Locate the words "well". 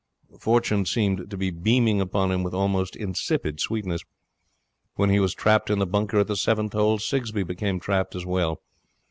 8.25-8.63